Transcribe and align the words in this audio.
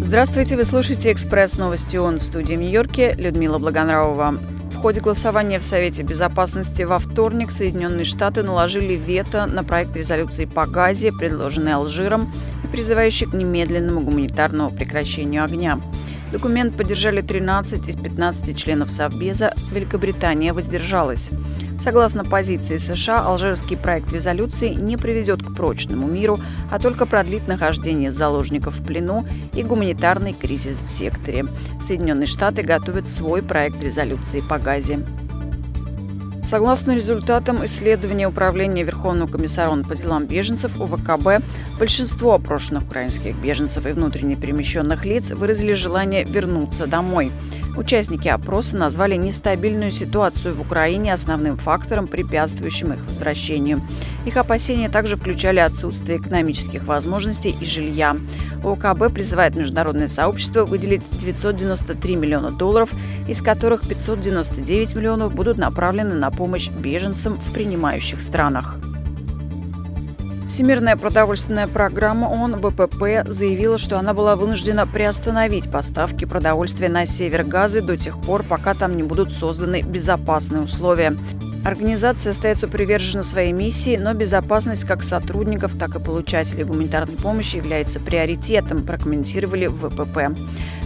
Здравствуйте, 0.00 0.56
вы 0.56 0.64
слушаете 0.64 1.12
«Экспресс 1.12 1.56
новости 1.56 1.96
ООН» 1.96 2.18
в 2.18 2.22
студии 2.22 2.54
в 2.54 2.58
Нью-Йорке 2.58 3.14
Людмила 3.16 3.58
Благонравова. 3.58 4.34
В 4.72 4.76
ходе 4.76 5.00
голосования 5.00 5.60
в 5.60 5.62
Совете 5.62 6.02
Безопасности 6.02 6.82
во 6.82 6.98
вторник 6.98 7.52
Соединенные 7.52 8.04
Штаты 8.04 8.42
наложили 8.42 8.94
вето 8.94 9.46
на 9.46 9.62
проект 9.62 9.94
резолюции 9.94 10.46
по 10.46 10.66
Газе, 10.66 11.12
предложенный 11.12 11.74
Алжиром 11.74 12.32
и 12.64 12.66
призывающий 12.66 13.26
к 13.26 13.32
немедленному 13.32 14.00
гуманитарному 14.00 14.70
прекращению 14.70 15.44
огня. 15.44 15.80
Документ 16.32 16.76
поддержали 16.76 17.22
13 17.22 17.88
из 17.88 17.96
15 17.96 18.56
членов 18.56 18.90
Совбеза, 18.90 19.52
Великобритания 19.72 20.52
воздержалась. 20.52 21.30
Согласно 21.80 22.24
позиции 22.24 22.76
США, 22.76 23.22
алжирский 23.22 23.76
проект 23.76 24.12
резолюции 24.12 24.74
не 24.74 24.96
приведет 24.96 25.42
к 25.42 25.54
прочному 25.56 26.06
миру, 26.06 26.38
а 26.70 26.78
только 26.78 27.06
продлит 27.06 27.48
нахождение 27.48 28.10
заложников 28.10 28.76
в 28.76 28.86
плену 28.86 29.24
и 29.54 29.62
гуманитарный 29.62 30.34
кризис 30.34 30.76
в 30.84 30.88
секторе. 30.88 31.46
Соединенные 31.80 32.26
Штаты 32.26 32.62
готовят 32.62 33.08
свой 33.08 33.42
проект 33.42 33.82
резолюции 33.82 34.40
по 34.40 34.58
Газе. 34.58 35.04
Согласно 36.42 36.92
результатам 36.94 37.64
исследования 37.64 38.26
Управления 38.26 38.82
Верховного 38.82 39.28
комиссара 39.28 39.70
по 39.82 39.94
делам 39.94 40.26
беженцев 40.26 40.80
УВКБ, 40.80 41.44
большинство 41.78 42.34
опрошенных 42.34 42.84
украинских 42.84 43.36
беженцев 43.36 43.86
и 43.86 43.90
внутренне 43.90 44.36
перемещенных 44.36 45.04
лиц 45.04 45.30
выразили 45.30 45.74
желание 45.74 46.24
вернуться 46.24 46.86
домой. 46.86 47.30
Участники 47.76 48.28
опроса 48.28 48.76
назвали 48.76 49.16
нестабильную 49.16 49.90
ситуацию 49.90 50.54
в 50.54 50.60
Украине 50.60 51.14
основным 51.14 51.56
фактором, 51.56 52.08
препятствующим 52.08 52.92
их 52.92 53.04
возвращению. 53.06 53.82
Их 54.26 54.36
опасения 54.36 54.88
также 54.88 55.16
включали 55.16 55.60
отсутствие 55.60 56.18
экономических 56.18 56.84
возможностей 56.84 57.54
и 57.58 57.64
жилья. 57.64 58.16
ОКБ 58.64 59.12
призывает 59.14 59.54
международное 59.54 60.08
сообщество 60.08 60.64
выделить 60.64 61.02
993 61.20 62.16
миллиона 62.16 62.50
долларов, 62.50 62.90
из 63.28 63.40
которых 63.40 63.86
599 63.88 64.94
миллионов 64.94 65.34
будут 65.34 65.56
направлены 65.56 66.14
на 66.14 66.30
помощь 66.30 66.68
беженцам 66.68 67.38
в 67.38 67.52
принимающих 67.52 68.20
странах. 68.20 68.76
Всемирная 70.50 70.96
продовольственная 70.96 71.68
программа 71.68 72.26
ООН 72.26 72.56
ВПП 72.56 73.22
заявила, 73.24 73.78
что 73.78 74.00
она 74.00 74.12
была 74.14 74.34
вынуждена 74.34 74.84
приостановить 74.84 75.70
поставки 75.70 76.24
продовольствия 76.24 76.88
на 76.88 77.06
север 77.06 77.44
Газы 77.44 77.82
до 77.82 77.96
тех 77.96 78.20
пор, 78.20 78.42
пока 78.42 78.74
там 78.74 78.96
не 78.96 79.04
будут 79.04 79.32
созданы 79.32 79.82
безопасные 79.82 80.62
условия. 80.62 81.16
Организация 81.64 82.32
остается 82.32 82.66
привержена 82.66 83.22
своей 83.22 83.52
миссии, 83.52 83.96
но 83.96 84.12
безопасность 84.12 84.84
как 84.84 85.04
сотрудников, 85.04 85.78
так 85.78 85.94
и 85.94 86.00
получателей 86.00 86.64
гуманитарной 86.64 87.16
помощи 87.16 87.54
является 87.54 88.00
приоритетом, 88.00 88.82
прокомментировали 88.82 89.66
в 89.66 89.88
ВПП. 89.88 90.34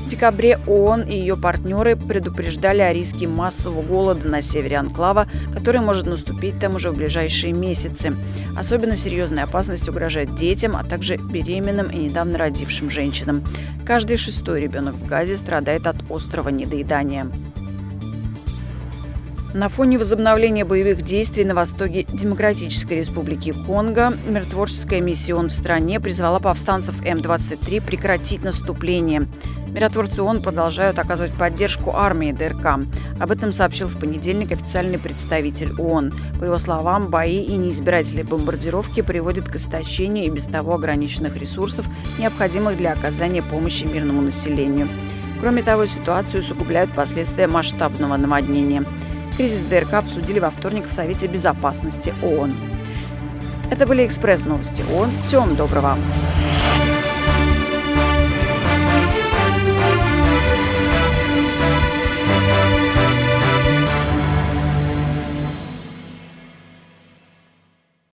В 0.05 0.09
декабре 0.09 0.59
ООН 0.67 1.05
и 1.05 1.17
ее 1.17 1.35
партнеры 1.35 1.97
предупреждали 1.97 2.83
о 2.83 2.93
риске 2.93 3.27
массового 3.27 3.81
голода 3.81 4.29
на 4.29 4.43
севере 4.43 4.77
Анклава, 4.77 5.27
который 5.55 5.81
может 5.81 6.05
наступить 6.05 6.61
там 6.61 6.75
уже 6.75 6.91
в 6.91 6.97
ближайшие 6.97 7.55
месяцы. 7.55 8.15
Особенно 8.55 8.97
серьезная 8.97 9.45
опасность 9.45 9.89
угрожает 9.89 10.37
детям, 10.37 10.77
а 10.77 10.85
также 10.85 11.17
беременным 11.17 11.87
и 11.87 11.97
недавно 11.97 12.37
родившим 12.37 12.91
женщинам. 12.91 13.43
Каждый 13.87 14.19
шестой 14.19 14.61
ребенок 14.61 14.95
в 14.95 15.07
Газе 15.07 15.39
страдает 15.39 15.87
от 15.87 15.97
острого 16.11 16.51
недоедания. 16.51 17.27
На 19.55 19.69
фоне 19.69 19.99
возобновления 19.99 20.65
боевых 20.65 21.03
действий 21.03 21.45
на 21.45 21.55
востоке 21.55 22.03
Демократической 22.13 22.95
Республики 22.95 23.55
Конго 23.69 24.13
миротворческая 24.27 25.01
миссия 25.01 25.37
ООН 25.37 25.51
в 25.51 25.53
стране 25.53 26.01
призвала 26.01 26.41
повстанцев 26.41 26.97
М-23 27.07 27.81
прекратить 27.81 28.43
наступление. 28.43 29.29
Миротворцы 29.69 30.23
ООН 30.23 30.43
продолжают 30.43 30.99
оказывать 30.99 31.33
поддержку 31.35 31.93
армии 31.95 32.33
ДРК. 32.33 32.81
Об 33.21 33.31
этом 33.31 33.53
сообщил 33.53 33.87
в 33.87 33.97
понедельник 34.01 34.51
официальный 34.51 34.99
представитель 34.99 35.71
ООН. 35.79 36.13
По 36.41 36.45
его 36.47 36.59
словам, 36.59 37.07
бои 37.07 37.41
и 37.41 37.57
неизбирательные 37.57 38.25
бомбардировки 38.25 39.03
приводят 39.03 39.49
к 39.49 39.55
истощению 39.55 40.25
и 40.25 40.31
без 40.31 40.47
того 40.47 40.75
ограниченных 40.75 41.37
ресурсов, 41.37 41.87
необходимых 42.19 42.77
для 42.77 42.91
оказания 42.91 43.41
помощи 43.41 43.85
мирному 43.85 44.21
населению. 44.21 44.89
Кроме 45.41 45.63
того, 45.63 45.87
ситуацию 45.87 46.41
усугубляют 46.41 46.91
последствия 46.91 47.47
масштабного 47.47 48.17
наводнения. 48.17 48.85
Кризис 49.37 49.65
ДРК 49.65 49.95
обсудили 49.95 50.39
во 50.39 50.51
вторник 50.51 50.87
в 50.87 50.93
Совете 50.93 51.27
Безопасности 51.27 52.15
ООН. 52.23 52.53
Это 53.71 53.85
были 53.85 54.07
экспресс-новости 54.07 54.85
ООН. 54.95 55.11
Всего 55.23 55.41
вам 55.41 55.57
доброго. 55.57 55.99